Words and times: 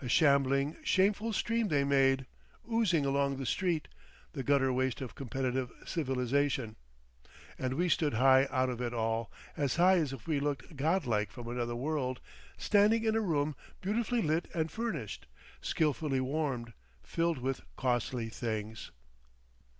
A 0.00 0.08
shambling, 0.08 0.76
shameful 0.84 1.32
stream 1.32 1.66
they 1.66 1.82
made, 1.82 2.26
oozing 2.72 3.04
along 3.04 3.36
the 3.36 3.44
street, 3.44 3.88
the 4.32 4.44
gutter 4.44 4.72
waste 4.72 5.00
of 5.00 5.16
competitive 5.16 5.72
civilisation. 5.84 6.76
And 7.58 7.74
we 7.74 7.88
stood 7.88 8.14
high 8.14 8.46
out 8.52 8.70
of 8.70 8.80
it 8.80 8.94
all, 8.94 9.32
as 9.56 9.74
high 9.74 9.96
as 9.96 10.12
if 10.12 10.28
we 10.28 10.38
looked 10.38 10.76
godlike 10.76 11.32
from 11.32 11.48
another 11.48 11.74
world, 11.74 12.20
standing 12.56 13.02
in 13.02 13.16
a 13.16 13.20
room 13.20 13.56
beautifully 13.80 14.22
lit 14.22 14.46
and 14.54 14.70
furnished, 14.70 15.26
skillfully 15.60 16.20
warmed, 16.20 16.72
filled 17.02 17.38
with 17.38 17.62
costly 17.76 18.28
things. 18.28 18.92